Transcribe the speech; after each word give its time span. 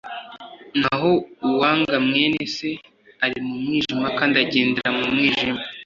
naho 0.81 1.11
uwanga 1.47 1.95
mwene 2.07 2.41
Se 2.55 2.69
ari 3.25 3.37
mu 3.45 3.55
mwijima 3.63 4.07
kandi 4.17 4.35
agendera 4.43 4.89
mu 4.97 5.03
mwijima, 5.11 5.61